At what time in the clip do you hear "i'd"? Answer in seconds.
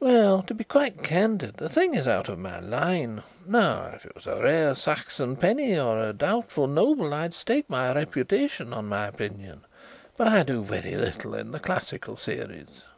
7.14-7.32